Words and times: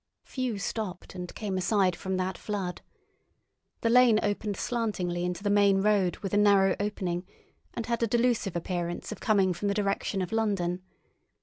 Few 0.23 0.57
stopped 0.57 1.13
and 1.13 1.31
came 1.35 1.59
aside 1.59 1.95
from 1.95 2.17
that 2.17 2.35
flood. 2.35 2.81
The 3.81 3.89
lane 3.91 4.19
opened 4.23 4.57
slantingly 4.57 5.23
into 5.23 5.43
the 5.43 5.51
main 5.51 5.83
road 5.83 6.17
with 6.23 6.33
a 6.33 6.37
narrow 6.37 6.75
opening, 6.79 7.23
and 7.75 7.85
had 7.85 8.01
a 8.01 8.07
delusive 8.07 8.55
appearance 8.55 9.11
of 9.11 9.19
coming 9.19 9.53
from 9.53 9.67
the 9.67 9.75
direction 9.75 10.23
of 10.23 10.31
London. 10.31 10.81